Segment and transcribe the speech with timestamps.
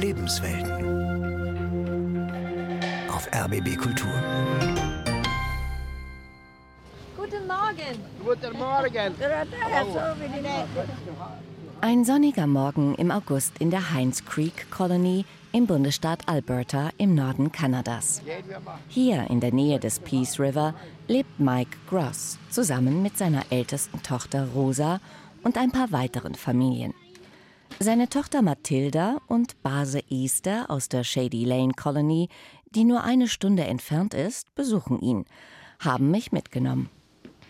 [0.00, 0.72] Lebenswelten.
[3.10, 4.10] Auf RBB Kultur.
[7.16, 7.98] Guten Morgen.
[8.24, 9.14] Guten Morgen.
[11.82, 17.52] Ein sonniger Morgen im August in der Hines Creek Colony im Bundesstaat Alberta im Norden
[17.52, 18.22] Kanadas.
[18.88, 20.72] Hier in der Nähe des Peace River
[21.08, 24.98] lebt Mike Gross zusammen mit seiner ältesten Tochter Rosa
[25.42, 26.94] und ein paar weiteren Familien.
[27.78, 32.28] Seine Tochter Mathilda und Base Easter aus der Shady Lane Colony,
[32.70, 35.24] die nur eine Stunde entfernt ist, besuchen ihn,
[35.78, 36.90] haben mich mitgenommen.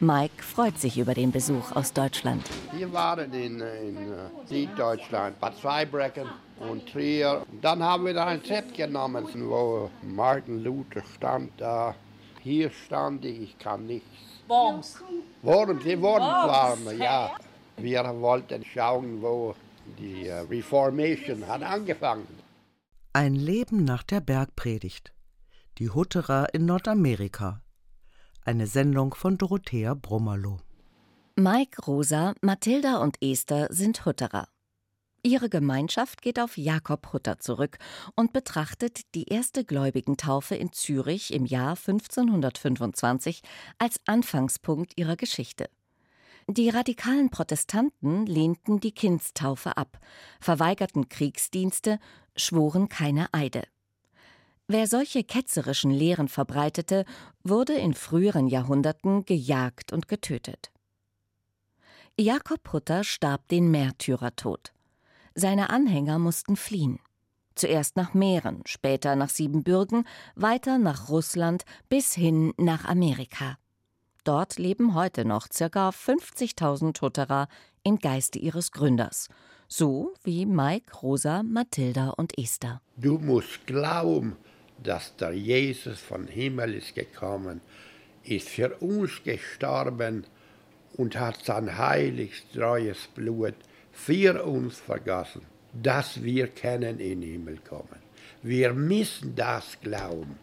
[0.02, 2.42] Mike freut sich über den Besuch aus Deutschland.
[2.72, 6.26] Wir waren in, in äh, Süddeutschland, Bad Zweibrecken
[6.58, 7.44] und Trier.
[7.60, 11.94] Dann haben wir da ein Set genommen, wo Martin Luther stand da.
[12.42, 14.08] Hier stand ich, ich kann nichts.
[14.48, 15.02] Worms.
[15.42, 17.32] Worms, die Worms Worms, waren, ja.
[17.76, 19.54] Wir wollten schauen, wo
[19.98, 22.26] die äh, Reformation hat angefangen.
[23.12, 25.12] Ein Leben nach der Bergpredigt.
[25.78, 27.62] Die Hutterer in Nordamerika.
[28.44, 30.60] Eine Sendung von Dorothea Brummerloh.
[31.36, 34.48] Mike, Rosa, Mathilda und Esther sind Hutterer.
[35.22, 37.78] Ihre Gemeinschaft geht auf Jakob Hutter zurück
[38.14, 43.42] und betrachtet die erste Gläubigentaufe in Zürich im Jahr 1525
[43.78, 45.68] als Anfangspunkt ihrer Geschichte.
[46.52, 50.00] Die radikalen Protestanten lehnten die Kindstaufe ab,
[50.40, 52.00] verweigerten Kriegsdienste,
[52.34, 53.62] schworen keine Eide.
[54.66, 57.04] Wer solche ketzerischen Lehren verbreitete,
[57.44, 60.72] wurde in früheren Jahrhunderten gejagt und getötet.
[62.18, 64.72] Jakob Hutter starb den Märtyrertod.
[65.36, 66.98] Seine Anhänger mussten fliehen.
[67.54, 70.04] Zuerst nach Mähren, später nach Siebenbürgen,
[70.34, 73.56] weiter nach Russland bis hin nach Amerika.
[74.24, 75.88] Dort leben heute noch ca.
[75.88, 77.48] 50.000 Hutterer
[77.82, 79.28] im Geiste ihres Gründers,
[79.68, 82.82] so wie Mike, Rosa, Mathilda und Esther.
[82.96, 84.36] Du musst glauben,
[84.82, 87.60] dass der Jesus von Himmel ist gekommen,
[88.24, 90.26] ist für uns gestorben
[90.94, 93.54] und hat sein heiliges, treues Blut
[93.92, 95.42] für uns vergossen,
[95.72, 98.00] dass wir können in den Himmel kommen.
[98.42, 100.38] Wir müssen das glauben.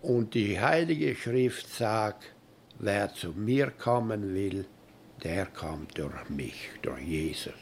[0.00, 2.32] Und die Heilige Schrift sagt,
[2.78, 4.66] wer zu mir kommen will,
[5.22, 7.54] der kommt durch mich, durch Jesus.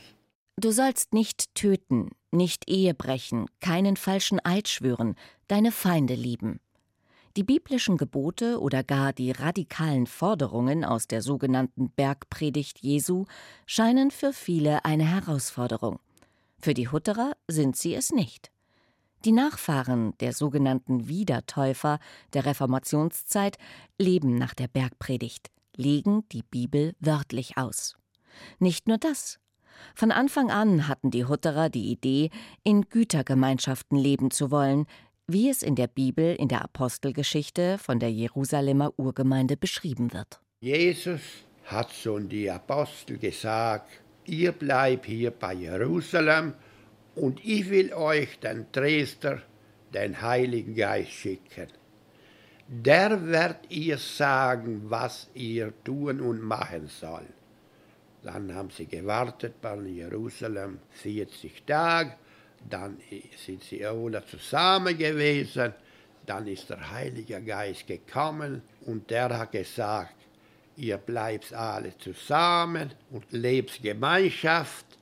[0.59, 5.15] Du sollst nicht töten, nicht Ehe brechen, keinen falschen Eid schwören,
[5.49, 6.61] deine Feinde lieben.
[7.37, 13.27] Die biblischen Gebote oder gar die radikalen Forderungen aus der sogenannten Bergpredigt Jesu
[13.67, 15.99] scheinen für viele eine Herausforderung.
[16.59, 18.51] Für die Hutterer sind sie es nicht.
[19.25, 21.99] Die Nachfahren der sogenannten Wiedertäufer
[22.33, 23.59] der Reformationszeit
[23.99, 27.97] leben nach der Bergpredigt, legen die Bibel wörtlich aus.
[28.59, 29.39] Nicht nur das.
[29.95, 32.31] Von Anfang an hatten die Hutterer die Idee,
[32.63, 34.87] in Gütergemeinschaften leben zu wollen,
[35.27, 40.41] wie es in der Bibel in der Apostelgeschichte von der Jerusalemer Urgemeinde beschrieben wird.
[40.61, 41.21] Jesus
[41.65, 43.91] hat schon die Apostel gesagt,
[44.25, 46.55] ihr bleibt hier bei Jerusalem
[47.17, 49.43] und ich will euch den Dresder,
[49.93, 51.69] den Heiligen Geist schicken.
[52.69, 57.27] Der wird ihr sagen, was ihr tun und machen soll.
[58.23, 62.15] Dann haben sie gewartet bei Jerusalem 40 Tage,
[62.69, 62.99] dann
[63.37, 65.73] sind sie alle zusammen gewesen,
[66.27, 70.17] dann ist der Heilige Geist gekommen und der hat gesagt,
[70.77, 74.96] ihr bleibt alle zusammen und lebt Gemeinschaft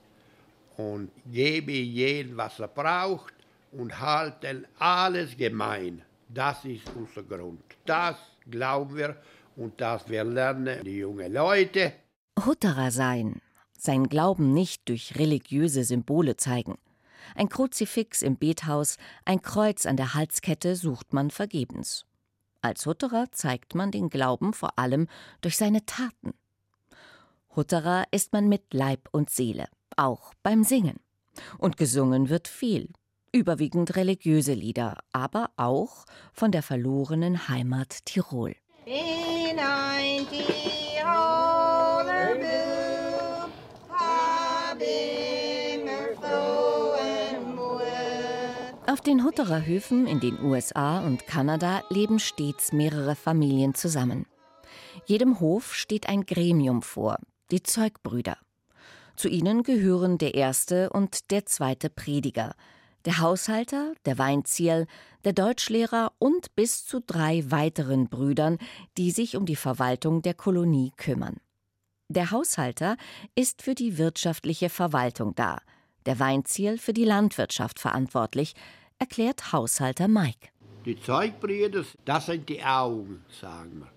[0.77, 3.35] und gebe jedem, was er braucht
[3.73, 6.03] und halten alles gemein.
[6.29, 7.63] Das ist unser Grund.
[7.85, 8.17] Das
[8.51, 9.17] glauben wir
[9.57, 11.93] und das wir lernen die jungen Leute.
[12.45, 13.41] Hutterer sein,
[13.79, 16.77] sein Glauben nicht durch religiöse Symbole zeigen.
[17.35, 22.05] Ein Kruzifix im Bethaus, ein Kreuz an der Halskette sucht man vergebens.
[22.61, 25.07] Als Hutterer zeigt man den Glauben vor allem
[25.41, 26.35] durch seine Taten.
[27.55, 31.01] Hutterer ist man mit Leib und Seele, auch beim Singen.
[31.59, 32.91] Und gesungen wird viel,
[33.33, 38.55] überwiegend religiöse Lieder, aber auch von der verlorenen Heimat Tirol.
[38.87, 41.65] In ein Tiroler
[42.37, 43.49] Buch
[43.91, 48.89] hab immer frohen Mut.
[48.89, 54.27] Auf den Hutterer Höfen in den USA und Kanada leben stets mehrere Familien zusammen.
[55.07, 57.19] Jedem Hof steht ein Gremium vor,
[57.51, 58.37] die Zeugbrüder.
[59.17, 62.55] Zu ihnen gehören der erste und der zweite Prediger,
[63.05, 64.87] der Haushalter, der Weinzierl,
[65.25, 68.59] der Deutschlehrer und bis zu drei weiteren Brüdern,
[68.97, 71.37] die sich um die Verwaltung der Kolonie kümmern.
[72.09, 72.97] Der Haushalter
[73.35, 75.61] ist für die wirtschaftliche Verwaltung da,
[76.07, 78.55] der Weinziel für die Landwirtschaft verantwortlich,
[78.99, 80.49] erklärt Haushalter Mike.
[80.85, 83.91] Die Zeugbrüder, das sind die Augen, sagen wir.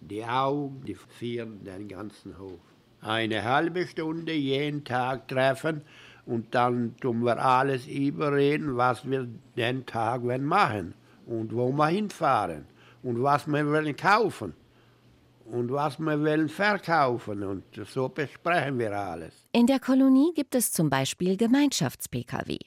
[0.00, 2.60] Die Augen, die führen den ganzen Hof.
[3.00, 5.82] Eine halbe Stunde jeden Tag treffen
[6.26, 9.26] und dann tun wir alles überreden, was wir
[9.56, 10.94] den Tag machen
[11.26, 12.66] und wo wir hinfahren
[13.02, 14.54] und was wir wollen kaufen
[15.46, 19.34] und was wir wollen verkaufen und so besprechen wir alles.
[19.52, 22.58] In der Kolonie gibt es zum Beispiel Gemeinschafts-Pkw.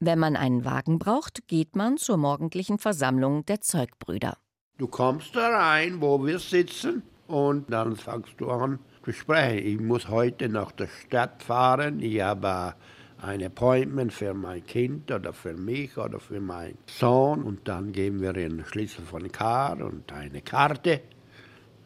[0.00, 4.36] Wenn man einen Wagen braucht, geht man zur morgendlichen Versammlung der Zeugbrüder.
[4.76, 9.66] Du kommst da rein, wo wir sitzen, und dann fangst du an zu sprechen.
[9.66, 12.00] Ich muss heute nach der Stadt fahren.
[12.00, 12.74] Ich habe
[13.22, 17.42] ein Appointment für mein Kind oder für mich oder für meinen Sohn.
[17.42, 21.00] Und dann geben wir einen Schlüssel von Car und eine Karte.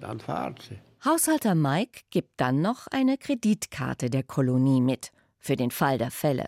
[0.01, 0.79] Dann fahrt sie.
[1.05, 6.47] Haushalter Mike gibt dann noch eine Kreditkarte der Kolonie mit, für den Fall der Fälle.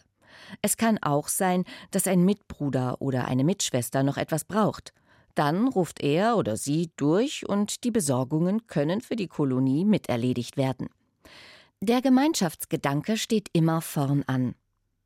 [0.61, 4.93] Es kann auch sein, dass ein Mitbruder oder eine Mitschwester noch etwas braucht.
[5.35, 10.89] Dann ruft er oder sie durch und die Besorgungen können für die Kolonie miterledigt werden.
[11.81, 14.55] Der Gemeinschaftsgedanke steht immer vorn an.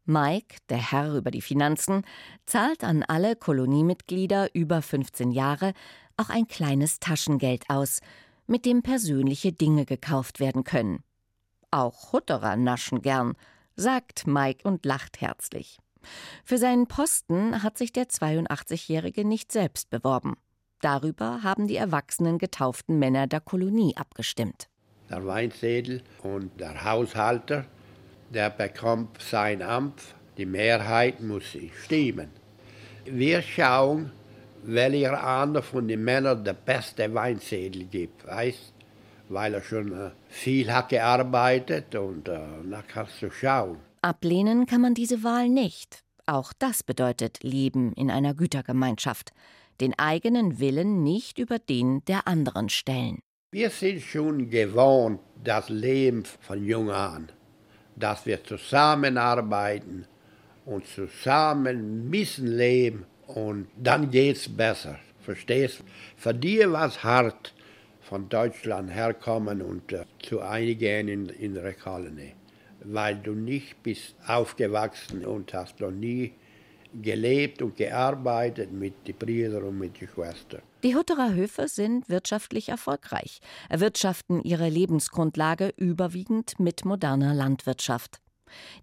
[0.04, 2.02] Mike, der Herr über die Finanzen,
[2.46, 5.72] zahlt an alle Koloniemitglieder über 15 Jahre
[6.16, 8.00] auch ein kleines Taschengeld aus,
[8.46, 11.02] mit dem persönliche Dinge gekauft werden können.
[11.70, 13.34] Auch Hutterer naschen gern,
[13.76, 15.78] sagt Mike und lacht herzlich.
[16.44, 20.36] Für seinen Posten hat sich der 82-Jährige nicht selbst beworben.
[20.80, 24.68] Darüber haben die erwachsenen getauften Männer der Kolonie abgestimmt.
[25.10, 27.64] Der Weinsädel und der Haushalter,
[28.30, 30.02] der bekommt sein Amt.
[30.36, 32.30] Die Mehrheit muss stimmen.
[33.04, 34.12] Wir schauen,
[34.62, 38.74] welcher einer von den Männern der beste Weinsädel gibt, weißt?
[39.28, 42.38] weil er schon äh, viel hat gearbeitet und äh,
[42.70, 43.78] da kannst du schauen.
[44.02, 46.04] Ablehnen kann man diese Wahl nicht.
[46.26, 49.32] Auch das bedeutet Leben in einer Gütergemeinschaft.
[49.80, 53.20] Den eigenen Willen nicht über den der anderen stellen.
[53.52, 57.30] Wir sind schon gewohnt, das Leben von jung an,
[57.96, 60.06] dass wir zusammenarbeiten
[60.66, 64.98] und zusammen müssen leben und dann geht's besser.
[65.20, 65.82] Verstehst?
[66.16, 67.54] Für dir war es hart,
[68.00, 72.34] von Deutschland herkommen und äh, zu einigen in, in der Kolonie
[72.92, 76.32] weil du nicht bist aufgewachsen und hast noch nie
[77.02, 80.62] gelebt und gearbeitet mit den Brüdern und mit den Schwestern.
[80.82, 88.20] Die Hutterer Höfe sind wirtschaftlich erfolgreich, erwirtschaften ihre Lebensgrundlage überwiegend mit moderner Landwirtschaft.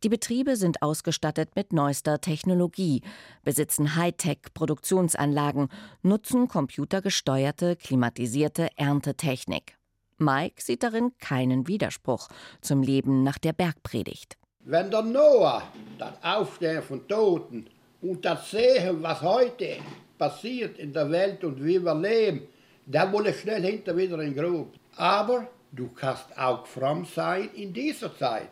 [0.04, 3.02] Die Betriebe sind ausgestattet mit neuester Technologie,
[3.44, 5.70] besitzen Hightech-Produktionsanlagen,
[6.04, 9.75] nutzen computergesteuerte, klimatisierte Erntetechnik.
[10.18, 12.30] Mike sieht darin keinen Widerspruch
[12.62, 14.38] zum Leben nach der Bergpredigt.
[14.62, 15.64] Wenn der Noah
[15.98, 17.68] das Aufstehen von Toten
[18.02, 19.78] und das Sehen, was heute
[20.18, 22.48] passiert in der Welt und wie wir leben,
[22.86, 24.74] dann wolle schnell hinter wieder in Grub.
[24.96, 28.52] Aber du kannst auch fromm sein in dieser Zeit.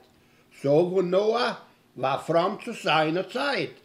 [0.62, 1.58] So wie Noah
[1.96, 3.76] war fromm zu seiner Zeit.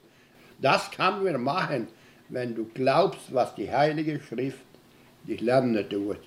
[0.60, 1.86] Das kann wir machen,
[2.28, 4.66] wenn du glaubst, was die Heilige Schrift
[5.22, 6.18] dich lernen tut.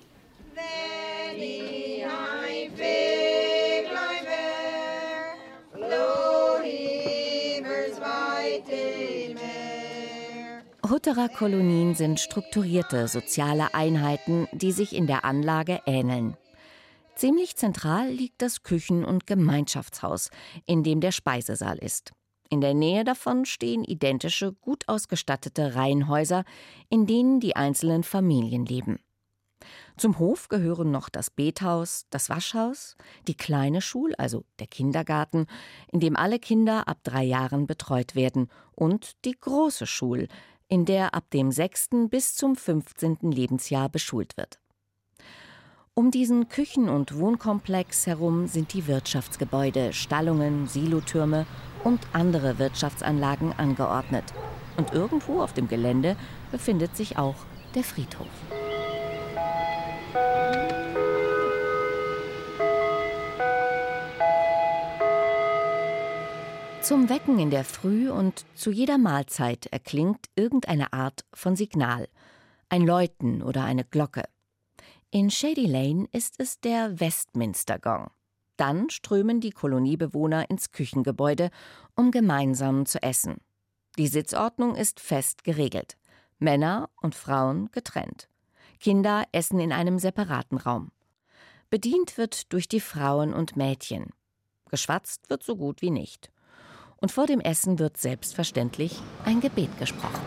[10.92, 16.36] Hutterer Kolonien sind strukturierte soziale Einheiten, die sich in der Anlage ähneln.
[17.16, 20.30] Ziemlich zentral liegt das Küchen- und Gemeinschaftshaus,
[20.66, 22.12] in dem der Speisesaal ist.
[22.50, 26.44] In der Nähe davon stehen identische, gut ausgestattete Reihenhäuser,
[26.90, 28.98] in denen die einzelnen Familien leben.
[29.96, 32.96] Zum Hof gehören noch das Bethaus, das Waschhaus,
[33.28, 35.46] die kleine Schul, also der Kindergarten,
[35.92, 40.28] in dem alle Kinder ab drei Jahren betreut werden, und die große Schul,
[40.68, 43.30] in der ab dem sechsten bis zum 15.
[43.30, 44.58] Lebensjahr beschult wird.
[45.94, 51.44] Um diesen Küchen- und Wohnkomplex herum sind die Wirtschaftsgebäude, Stallungen, Silotürme
[51.84, 54.24] und andere Wirtschaftsanlagen angeordnet.
[54.78, 56.16] Und irgendwo auf dem Gelände
[56.50, 57.36] befindet sich auch
[57.74, 58.26] der Friedhof.
[66.82, 72.08] Zum Wecken in der Früh und zu jeder Mahlzeit erklingt irgendeine Art von Signal,
[72.68, 74.24] ein Läuten oder eine Glocke.
[75.10, 78.10] In Shady Lane ist es der Westminster Gong.
[78.56, 81.50] Dann strömen die Koloniebewohner ins Küchengebäude,
[81.94, 83.38] um gemeinsam zu essen.
[83.96, 85.96] Die Sitzordnung ist fest geregelt.
[86.38, 88.28] Männer und Frauen getrennt.
[88.82, 90.90] Kinder essen in einem separaten Raum.
[91.70, 94.10] Bedient wird durch die Frauen und Mädchen.
[94.72, 96.32] Geschwatzt wird so gut wie nicht.
[96.96, 100.26] Und vor dem Essen wird selbstverständlich ein Gebet gesprochen.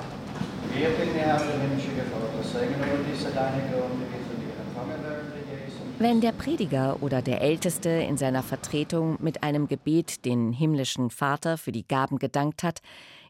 [6.00, 11.58] Wenn der Prediger oder der Älteste in seiner Vertretung mit einem Gebet den himmlischen Vater
[11.58, 12.80] für die Gaben gedankt hat,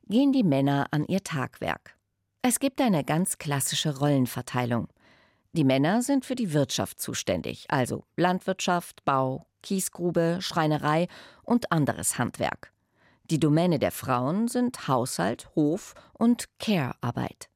[0.07, 1.95] gehen die Männer an ihr Tagwerk.
[2.43, 4.87] Es gibt eine ganz klassische Rollenverteilung.
[5.55, 11.07] Die Männer sind für die Wirtschaft zuständig, also Landwirtschaft, Bau, Kiesgrube, Schreinerei
[11.43, 12.73] und anderes Handwerk.
[13.29, 17.47] Die Domäne der Frauen sind Haushalt, Hof und Care-Arbeit.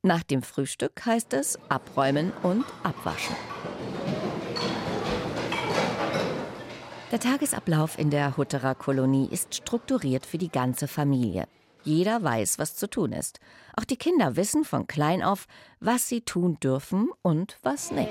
[0.00, 3.36] Nach dem Frühstück heißt es abräumen und abwaschen.
[7.12, 11.46] Der Tagesablauf in der Hutterer Kolonie ist strukturiert für die ganze Familie.
[11.88, 13.40] Jeder weiß, was zu tun ist.
[13.74, 15.46] Auch die Kinder wissen von klein auf,
[15.80, 18.10] was sie tun dürfen und was nicht.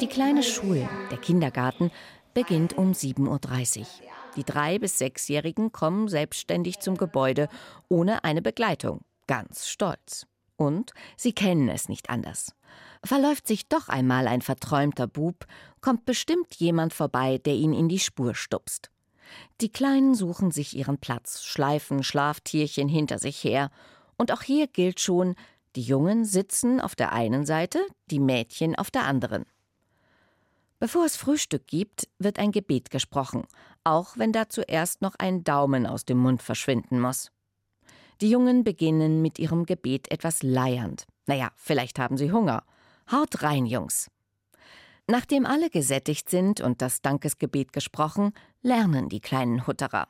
[0.00, 1.92] Die kleine Schule, der Kindergarten,
[2.34, 3.86] beginnt um 7.30 Uhr.
[4.34, 7.48] Die drei- bis sechsjährigen kommen selbstständig zum Gebäude,
[7.88, 10.26] ohne eine Begleitung ganz stolz.
[10.56, 12.54] Und sie kennen es nicht anders.
[13.04, 15.46] Verläuft sich doch einmal ein verträumter Bub,
[15.80, 18.90] kommt bestimmt jemand vorbei, der ihn in die Spur stupst.
[19.60, 23.70] Die Kleinen suchen sich ihren Platz, schleifen Schlaftierchen hinter sich her.
[24.16, 25.34] Und auch hier gilt schon,
[25.74, 29.46] die Jungen sitzen auf der einen Seite, die Mädchen auf der anderen.
[30.78, 33.44] Bevor es Frühstück gibt, wird ein Gebet gesprochen,
[33.84, 37.30] auch wenn dazu erst noch ein Daumen aus dem Mund verschwinden muss.
[38.22, 41.06] Die Jungen beginnen mit ihrem Gebet etwas leiernd.
[41.26, 42.62] Naja, vielleicht haben sie Hunger.
[43.10, 44.12] Haut rein, Jungs.
[45.08, 50.06] Nachdem alle gesättigt sind und das Dankesgebet gesprochen, lernen die kleinen Hutterer.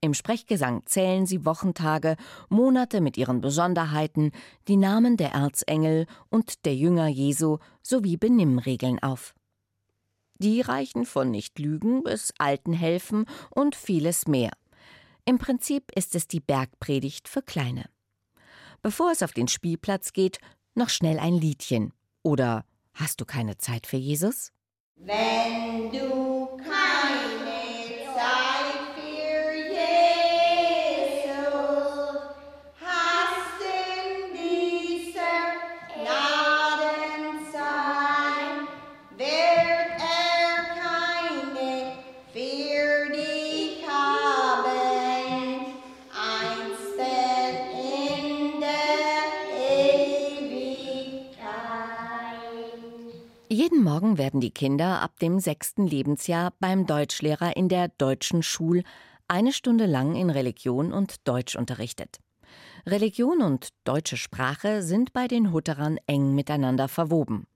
[0.00, 2.14] Im Sprechgesang zählen sie Wochentage,
[2.48, 4.30] Monate mit ihren Besonderheiten,
[4.68, 9.34] die Namen der Erzengel und der Jünger Jesu sowie Benimmregeln auf.
[10.38, 14.52] Die reichen von Nicht-Lügen bis Alten helfen und vieles mehr.
[15.28, 17.84] Im Prinzip ist es die Bergpredigt für Kleine.
[18.80, 20.38] Bevor es auf den Spielplatz geht,
[20.74, 21.92] noch schnell ein Liedchen.
[22.22, 22.64] Oder
[22.98, 24.50] Hast du keine Zeit für Jesus?
[24.96, 27.27] Wenn du keine
[53.98, 58.84] Morgen werden die Kinder ab dem sechsten Lebensjahr beim Deutschlehrer in der deutschen Schul
[59.26, 62.20] eine Stunde lang in Religion und Deutsch unterrichtet.
[62.86, 67.48] Religion und deutsche Sprache sind bei den Hutterern eng miteinander verwoben.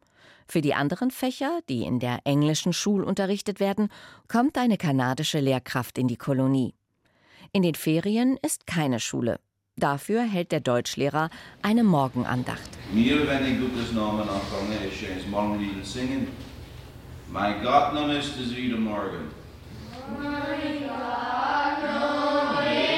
[0.49, 3.89] Für die anderen Fächer, die in der englischen Schul unterrichtet werden,
[4.27, 6.75] kommt eine kanadische Lehrkraft in die Kolonie.
[7.53, 9.39] In den Ferien ist keine Schule.
[9.76, 11.31] Dafür hält der Deutschlehrer
[11.62, 12.69] eine Morgenandacht.
[12.93, 16.29] Mir, wenn ich Gottes Namen anfange, ist es Morgenlied singen.
[17.31, 19.31] Mein Gott, nun ist es wieder morgen.
[20.23, 22.92] Mein Gott, nun ist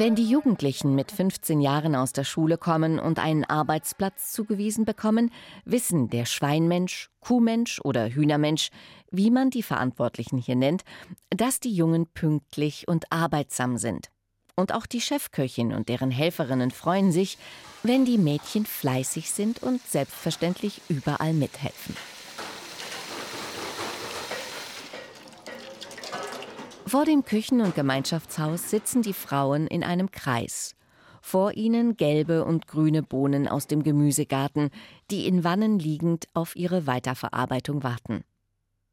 [0.00, 5.30] Wenn die Jugendlichen mit 15 Jahren aus der Schule kommen und einen Arbeitsplatz zugewiesen bekommen,
[5.66, 8.70] wissen der Schweinmensch, Kuhmensch oder Hühnermensch,
[9.10, 10.84] wie man die Verantwortlichen hier nennt,
[11.28, 14.08] dass die Jungen pünktlich und arbeitsam sind.
[14.56, 17.36] Und auch die Chefköchin und deren Helferinnen freuen sich,
[17.82, 21.94] wenn die Mädchen fleißig sind und selbstverständlich überall mithelfen.
[26.90, 30.74] Vor dem Küchen- und Gemeinschaftshaus sitzen die Frauen in einem Kreis.
[31.22, 34.70] Vor ihnen gelbe und grüne Bohnen aus dem Gemüsegarten,
[35.08, 38.24] die in Wannen liegend auf ihre Weiterverarbeitung warten.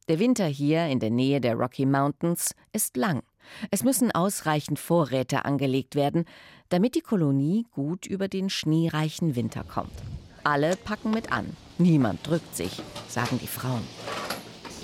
[0.09, 3.23] Der Winter hier in der Nähe der Rocky Mountains ist lang.
[3.71, 6.25] Es müssen ausreichend Vorräte angelegt werden,
[6.69, 10.03] damit die Kolonie gut über den schneereichen Winter kommt.
[10.43, 11.47] Alle packen mit an.
[11.79, 13.81] Niemand drückt sich, sagen die Frauen.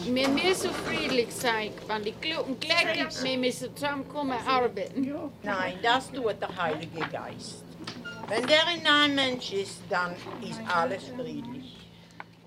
[0.05, 5.13] Wir müssen friedlich sein, wenn die und gleich wir müssen zusammenkommen arbeiten.
[5.43, 7.63] Nein, das tut der Heilige Geist.
[8.27, 11.77] Wenn der in einem Mensch ist, dann ist alles friedlich.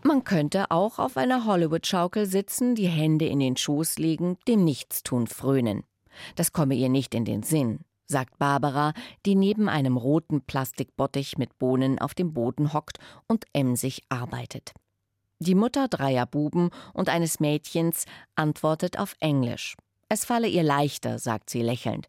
[0.03, 5.27] Man könnte auch auf einer Hollywood-Schaukel sitzen, die Hände in den Schoß legen, dem Nichtstun
[5.27, 5.85] frönen.
[6.35, 7.81] Das komme ihr nicht in den Sinn.
[8.09, 8.93] sagt Barbara,
[9.25, 14.73] die neben einem roten Plastikbottich mit Bohnen auf dem Boden hockt und emsig arbeitet.
[15.39, 19.77] Die Mutter dreier Buben und eines Mädchens antwortet auf Englisch.
[20.09, 22.09] Es falle ihr leichter, sagt sie lächelnd.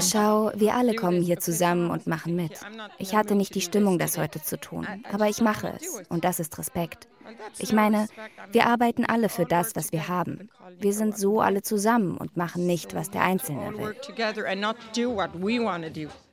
[0.00, 2.58] Schau, wir alle kommen hier zusammen und machen mit.
[2.98, 6.40] Ich hatte nicht die Stimmung, das heute zu tun, aber ich mache es und das
[6.40, 7.06] ist Respekt.
[7.58, 8.08] Ich meine,
[8.50, 10.48] wir arbeiten alle für das, was wir haben.
[10.78, 13.94] Wir sind so alle zusammen und machen nicht, was der Einzelne will.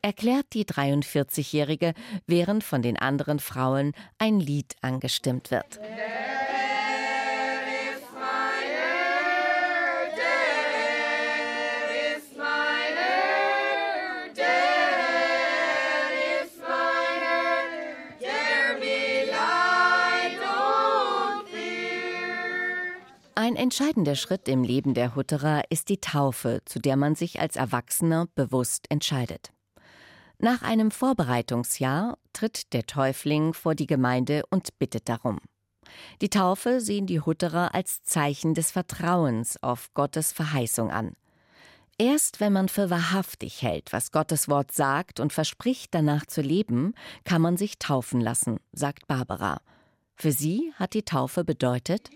[0.01, 1.93] Erklärt die 43-Jährige,
[2.25, 5.79] während von den anderen Frauen ein Lied angestimmt wird.
[23.49, 27.55] Ein entscheidender Schritt im Leben der Hutterer ist die Taufe, zu der man sich als
[27.55, 29.49] Erwachsener bewusst entscheidet.
[30.37, 35.39] Nach einem Vorbereitungsjahr tritt der Täufling vor die Gemeinde und bittet darum.
[36.21, 41.13] Die Taufe sehen die Hutterer als Zeichen des Vertrauens auf Gottes Verheißung an.
[41.97, 46.93] Erst wenn man für wahrhaftig hält, was Gottes Wort sagt und verspricht, danach zu leben,
[47.23, 49.59] kann man sich taufen lassen, sagt Barbara.
[50.13, 52.11] Für sie hat die Taufe bedeutet,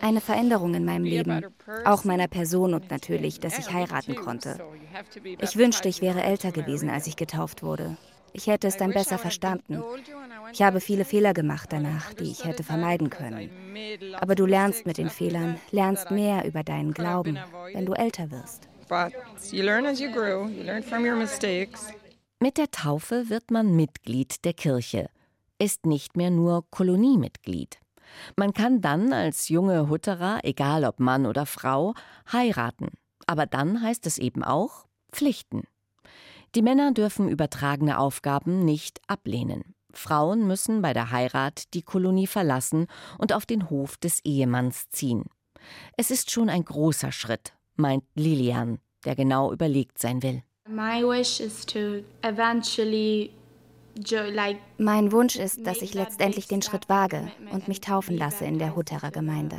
[0.00, 1.44] eine Veränderung in meinem Leben,
[1.84, 4.58] auch meiner Person und natürlich, dass ich heiraten konnte.
[5.40, 7.98] Ich wünschte, ich wäre älter gewesen, als ich getauft wurde.
[8.32, 9.82] Ich hätte es dann besser verstanden.
[10.54, 13.50] Ich habe viele Fehler gemacht danach, die ich hätte vermeiden können.
[14.18, 17.38] Aber du lernst mit den Fehlern, lernst mehr über deinen Glauben,
[17.74, 18.68] wenn du älter wirst.
[22.40, 25.10] Mit der Taufe wird man Mitglied der Kirche
[25.58, 27.78] ist nicht mehr nur Koloniemitglied.
[28.36, 31.94] Man kann dann als junge Hutterer, egal ob Mann oder Frau,
[32.32, 32.90] heiraten.
[33.26, 35.64] Aber dann heißt es eben auch Pflichten.
[36.54, 39.74] Die Männer dürfen übertragene Aufgaben nicht ablehnen.
[39.92, 42.86] Frauen müssen bei der Heirat die Kolonie verlassen
[43.18, 45.24] und auf den Hof des Ehemanns ziehen.
[45.96, 50.42] Es ist schon ein großer Schritt, meint Lilian, der genau überlegt sein will.
[50.68, 53.30] My wish is to eventually
[54.78, 58.76] mein Wunsch ist, dass ich letztendlich den Schritt wage und mich taufen lasse in der
[58.76, 59.58] Hutterer Gemeinde.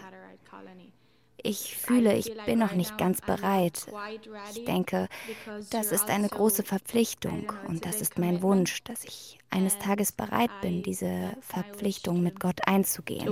[1.43, 3.85] Ich fühle, ich bin noch nicht ganz bereit.
[4.51, 5.07] Ich denke,
[5.69, 10.51] das ist eine große Verpflichtung und das ist mein Wunsch, dass ich eines Tages bereit
[10.61, 13.27] bin, diese Verpflichtung mit Gott einzugehen.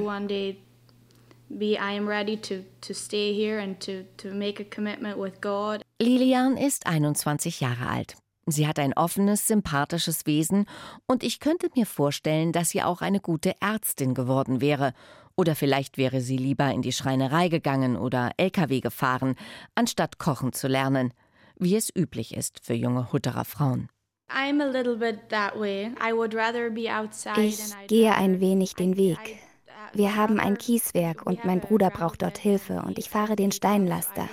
[6.02, 8.16] Lilian ist 21 Jahre alt.
[8.48, 10.68] Sie hat ein offenes, sympathisches Wesen
[11.08, 14.94] und ich könnte mir vorstellen, dass sie auch eine gute Ärztin geworden wäre.
[15.36, 19.36] Oder vielleicht wäre sie lieber in die Schreinerei gegangen oder LKW gefahren,
[19.74, 21.12] anstatt kochen zu lernen,
[21.58, 23.90] wie es üblich ist für junge Hutterer Frauen.
[27.38, 29.40] Ich gehe ein wenig den Weg.
[29.94, 34.28] Wir haben ein Kieswerk und mein Bruder braucht dort Hilfe und ich fahre den Steinlaster.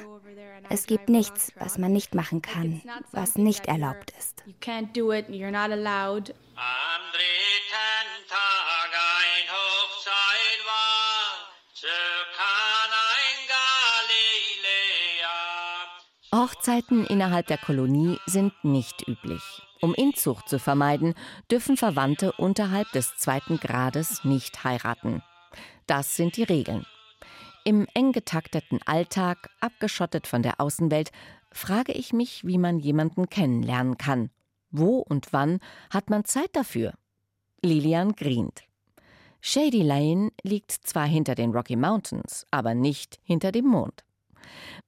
[0.73, 2.81] Es gibt nichts, was man nicht machen kann,
[3.11, 4.43] was nicht erlaubt ist.
[4.47, 6.35] You can't do it, you're not allowed.
[6.57, 11.87] Am dritten Tag ein Hochzeit war, so
[12.39, 13.37] kann ein
[15.21, 16.41] Galiläa.
[16.43, 19.43] Hochzeiten innerhalb der Kolonie sind nicht üblich.
[19.83, 21.13] Um Inzucht zu vermeiden,
[21.51, 25.23] dürfen Verwandte unterhalb des zweiten Grades nicht heiraten.
[25.87, 26.87] Das sind die Regeln.
[27.65, 31.13] Im eng getakteten Alltag, abgeschottet von der Außenwelt,
[31.53, 34.31] frage ich mich, wie man jemanden kennenlernen kann.
[34.73, 36.95] Wo und wann hat man Zeit dafür?
[37.63, 38.65] Lilian grient.
[39.41, 44.05] Shady Lane liegt zwar hinter den Rocky Mountains, aber nicht hinter dem Mond.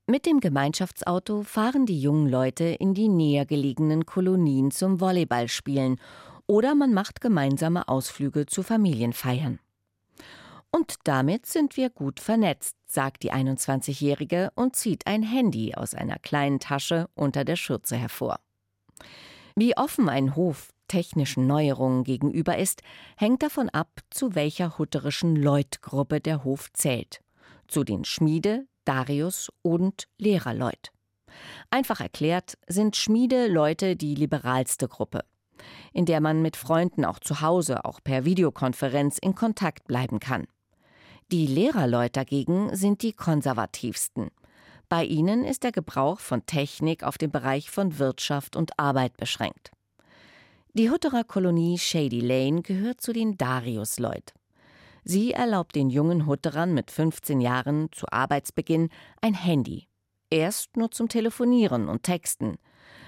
[0.06, 6.00] Mit dem Gemeinschaftsauto fahren die jungen Leute in die näher gelegenen Kolonien zum Volleyballspielen
[6.46, 9.60] oder man macht gemeinsame Ausflüge zu Familienfeiern.
[10.74, 16.18] Und damit sind wir gut vernetzt, sagt die 21-Jährige und zieht ein Handy aus einer
[16.18, 18.40] kleinen Tasche unter der Schürze hervor.
[19.54, 22.82] Wie offen ein Hof technischen Neuerungen gegenüber ist,
[23.16, 27.20] hängt davon ab, zu welcher hutterischen Leutgruppe der Hof zählt.
[27.68, 30.90] Zu den Schmiede, Darius und Lehrerleut.
[31.70, 35.24] Einfach erklärt sind Schmiede Leute die liberalste Gruppe,
[35.92, 40.48] in der man mit Freunden auch zu Hause, auch per Videokonferenz in Kontakt bleiben kann.
[41.32, 44.30] Die Lehrerleute dagegen sind die konservativsten.
[44.88, 49.72] Bei ihnen ist der Gebrauch von Technik auf den Bereich von Wirtschaft und Arbeit beschränkt.
[50.74, 54.34] Die Hutterer Kolonie Shady Lane gehört zu den Darius-Leut.
[55.04, 58.88] Sie erlaubt den jungen Hutterern mit 15 Jahren zu Arbeitsbeginn
[59.20, 59.86] ein Handy.
[60.30, 62.56] Erst nur zum Telefonieren und Texten.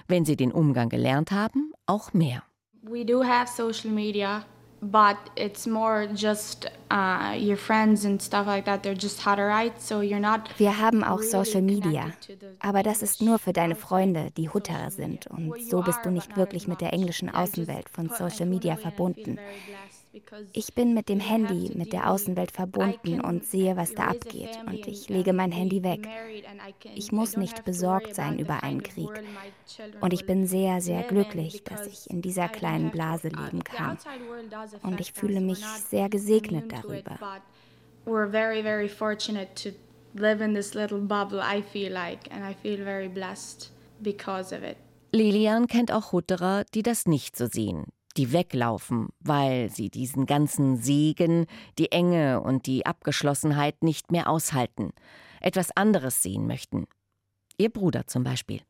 [0.06, 2.42] Wenn sie den Umgang gelernt haben, auch mehr.
[2.82, 4.44] We do have social media,
[4.82, 8.82] but it's more just uh, your friends and stuff like that.
[8.82, 10.48] They're just Hutterites, so you're not.
[10.58, 12.12] Wir haben auch Social Media,
[12.60, 15.26] aber das ist nur für deine Freunde, die Hutterer sind.
[15.26, 19.38] Und so bist du nicht wirklich mit der englischen Außenwelt von Social Media verbunden.
[20.52, 24.58] Ich bin mit dem Handy mit der Außenwelt verbunden und sehe, was da abgeht.
[24.66, 26.08] Und ich lege mein Handy weg.
[26.94, 29.10] Ich muss nicht besorgt sein über einen Krieg.
[30.00, 33.98] Und ich bin sehr, sehr glücklich, dass ich in dieser kleinen Blase leben kann.
[34.82, 37.18] Und ich fühle mich sehr gesegnet darüber.
[38.06, 39.70] We're very, very fortunate to
[40.14, 44.62] live in this little bubble, I feel like, and I feel very blessed because of
[44.62, 44.76] it.
[45.12, 50.76] Lilian kennt auch Hutterer, die das nicht so sehen, die weglaufen, weil sie diesen ganzen
[50.76, 51.46] Segen,
[51.78, 54.92] die Enge und die Abgeschlossenheit nicht mehr aushalten,
[55.40, 56.86] etwas anderes sehen möchten.
[57.58, 58.60] Ihr Bruder zum Beispiel.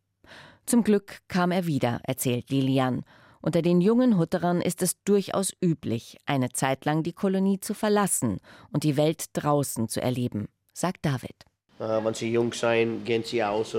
[0.67, 3.05] Zum Glück kam er wieder, erzählt Lilian.
[3.41, 8.39] Unter den jungen Hutterern ist es durchaus üblich, eine Zeit lang die Kolonie zu verlassen
[8.73, 11.45] und die Welt draußen zu erleben, sagt David.
[11.79, 13.77] Uh, wenn sie jung sind, gehen sie aus,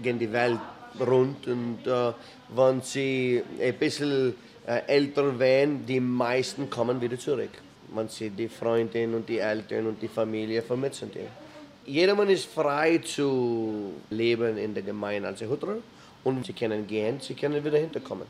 [0.00, 0.60] gehen die Welt
[0.98, 2.14] rund und uh,
[2.54, 4.34] wenn sie ein bisschen
[4.66, 7.50] äh, älter werden, die meisten kommen wieder zurück.
[7.94, 11.90] Man sieht die Freundin und die Eltern und die Familie vermissen die.
[11.90, 15.78] Jedermann ist frei zu leben in der Gemeinde als Hutterer
[16.24, 18.26] und sie können gehen, sie können wieder hinterkommen.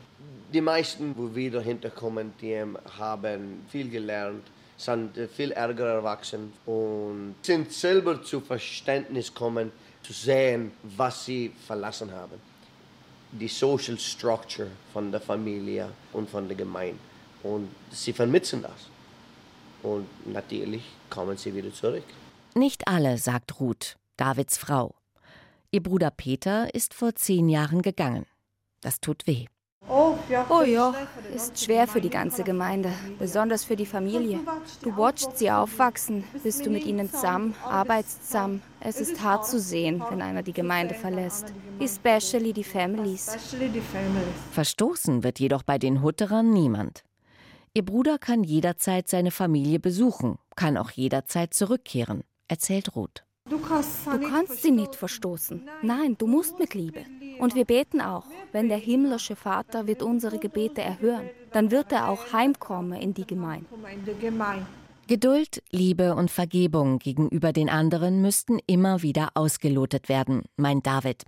[0.51, 2.57] Die meisten, die wieder hinterkommen, die
[2.97, 4.43] haben viel gelernt,
[4.77, 12.11] sind viel ärger erwachsen und sind selber zu Verständnis kommen, zu sehen, was sie verlassen
[12.11, 12.50] haben
[13.31, 16.99] die Social Structure von der Familie und von der Gemeinde.
[17.43, 18.89] Und sie vermissen das.
[19.83, 22.03] Und natürlich kommen sie wieder zurück.
[22.53, 24.95] Nicht alle, sagt Ruth, Davids Frau.
[25.71, 28.25] Ihr Bruder Peter ist vor zehn Jahren gegangen.
[28.81, 29.45] Das tut weh.
[30.49, 30.93] Oh ja,
[31.33, 34.39] ist schwer für die ganze Gemeinde, besonders für die Familie.
[34.83, 38.61] Du watchst sie aufwachsen, bist du mit ihnen zusammen, arbeitest zusammen.
[38.79, 41.53] Es ist hart zu sehen, wenn einer die Gemeinde verlässt.
[41.79, 43.37] Especially die Families.
[44.51, 47.03] Verstoßen wird jedoch bei den Hutterern niemand.
[47.73, 53.23] Ihr Bruder kann jederzeit seine Familie besuchen, kann auch jederzeit zurückkehren, erzählt Ruth.
[53.49, 55.67] Du kannst sie nicht verstoßen.
[55.81, 57.05] Nein, du musst mit Liebe.
[57.39, 62.09] Und wir beten auch, wenn der himmlische Vater wird unsere Gebete erhören, dann wird er
[62.09, 63.67] auch heimkommen in die Gemeinde.
[65.07, 71.23] Geduld, Liebe und Vergebung gegenüber den anderen müssten immer wieder ausgelotet werden, meint David.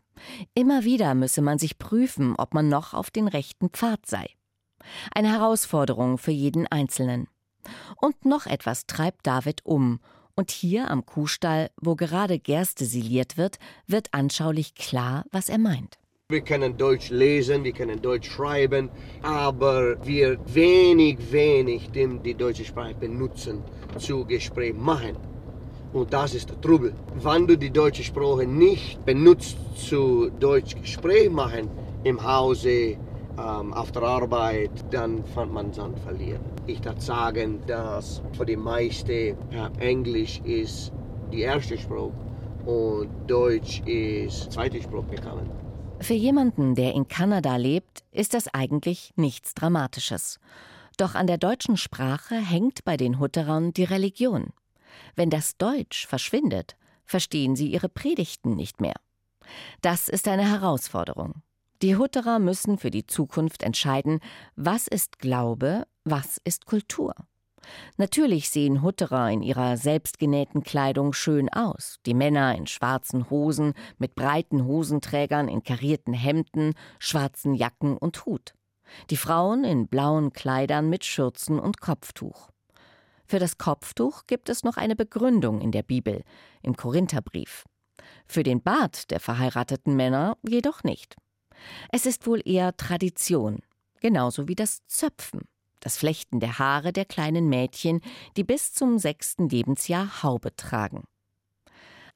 [0.54, 4.28] Immer wieder müsse man sich prüfen, ob man noch auf den rechten Pfad sei.
[5.14, 7.28] Eine Herausforderung für jeden Einzelnen.
[8.00, 10.00] Und noch etwas treibt David um
[10.36, 15.98] und hier am Kuhstall, wo gerade Gerste siliert wird, wird anschaulich klar, was er meint.
[16.30, 18.90] Wir können Deutsch lesen, wir können Deutsch schreiben,
[19.22, 23.62] aber wir wenig, wenig die deutsche Sprache benutzen
[24.00, 25.18] zu Gespräch machen.
[25.92, 26.96] Und das ist der Trubel.
[27.22, 31.70] Wenn du die deutsche Sprache nicht benutzt zu Deutsch Gespräch machen
[32.04, 32.98] im Hause,
[33.38, 36.42] ähm, auf der Arbeit, dann fand man Sand verlieren.
[36.68, 39.36] Ich darf sagen, dass für die meisten äh,
[39.80, 40.92] Englisch ist
[41.32, 42.14] die erste Sprache
[42.66, 45.50] und Deutsch ist zweite Sprache gekommen.
[46.00, 50.40] Für jemanden, der in Kanada lebt, ist das eigentlich nichts Dramatisches.
[50.98, 54.54] Doch an der deutschen Sprache hängt bei den Hutterern die Religion.
[55.16, 58.96] Wenn das Deutsch verschwindet, verstehen sie ihre Predigten nicht mehr.
[59.82, 61.42] Das ist eine Herausforderung.
[61.84, 64.22] Die Hutterer müssen für die Zukunft entscheiden,
[64.56, 67.14] was ist Glaube, was ist Kultur.
[67.98, 71.98] Natürlich sehen Hutterer in ihrer selbstgenähten Kleidung schön aus.
[72.06, 78.54] Die Männer in schwarzen Hosen, mit breiten Hosenträgern in karierten Hemden, schwarzen Jacken und Hut.
[79.10, 82.50] Die Frauen in blauen Kleidern mit Schürzen und Kopftuch.
[83.26, 86.24] Für das Kopftuch gibt es noch eine Begründung in der Bibel,
[86.62, 87.66] im Korintherbrief.
[88.26, 91.18] Für den Bart der verheirateten Männer jedoch nicht.
[91.92, 93.60] Es ist wohl eher Tradition,
[94.00, 95.42] genauso wie das Zöpfen,
[95.80, 98.02] das Flechten der Haare der kleinen Mädchen,
[98.38, 101.04] die bis zum sechsten Lebensjahr Haube tragen.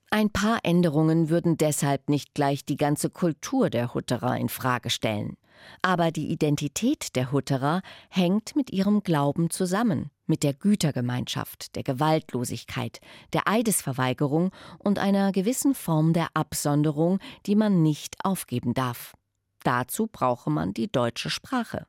[0.10, 5.36] Ein paar Änderungen würden deshalb nicht gleich die ganze Kultur der Hutterer in Frage stellen.
[5.82, 13.02] Aber die Identität der Hutterer hängt mit ihrem Glauben zusammen, mit der Gütergemeinschaft, der Gewaltlosigkeit,
[13.34, 19.17] der Eidesverweigerung und einer gewissen Form der Absonderung, die man nicht aufgeben darf.
[19.68, 21.88] Dazu brauche man die deutsche Sprache.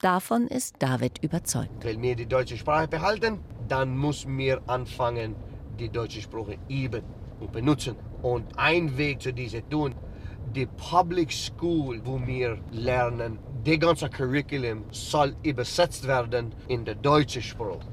[0.00, 1.84] Davon ist David überzeugt.
[1.84, 3.38] Wenn wir die deutsche Sprache behalten,
[3.68, 5.36] dann muss mir anfangen,
[5.78, 7.04] die deutsche Sprache üben.
[7.52, 7.94] benutzen.
[8.22, 9.94] Und ein Weg zu diesem tun,
[10.56, 17.42] die Public School, wo wir lernen, das ganze Curriculum soll übersetzt werden in die deutsche
[17.42, 17.86] Sprache.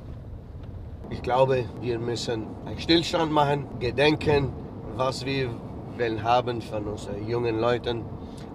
[1.12, 4.52] Ich glaube, wir müssen einen Stillstand machen, gedenken,
[4.95, 5.52] was wir
[5.97, 8.04] wollen haben von unseren jungen Leuten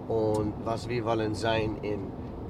[0.07, 1.99] und was wir wollen sein in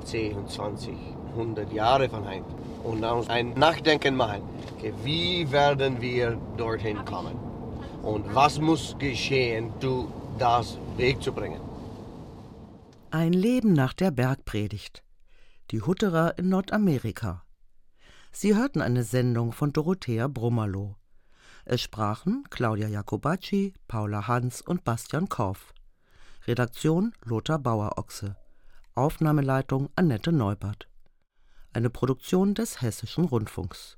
[0.05, 0.95] 10, 20,
[1.31, 2.45] 100 Jahren von heute.
[2.83, 4.41] Und dann ein Nachdenken machen,
[4.77, 7.37] okay, wie werden wir dorthin kommen
[8.01, 11.61] und was muss geschehen, um das Weg zu bringen.
[13.11, 15.03] Ein Leben nach der Bergpredigt.
[15.71, 17.43] Die Hutterer in Nordamerika.
[18.31, 20.95] Sie hörten eine Sendung von Dorothea Brummerloh.
[21.65, 25.73] Es sprachen Claudia Jacobacci, Paula Hans und Bastian Korff.
[26.45, 28.36] Redaktion Lothar Bauer-Ochse.
[28.95, 30.89] Aufnahmeleitung Annette Neubert.
[31.71, 33.97] Eine Produktion des Hessischen Rundfunks